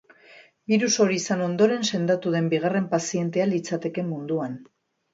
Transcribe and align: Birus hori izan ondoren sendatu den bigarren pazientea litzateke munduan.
Birus 0.71 0.89
hori 1.05 1.17
izan 1.25 1.43
ondoren 1.49 1.87
sendatu 1.93 2.35
den 2.39 2.51
bigarren 2.57 2.91
pazientea 2.97 3.49
litzateke 3.55 4.11
munduan. 4.13 4.63